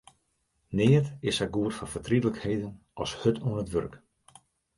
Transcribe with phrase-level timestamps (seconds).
[0.77, 3.93] Neat is sa goed foar fertrietlikheden as hurd oan it wurk.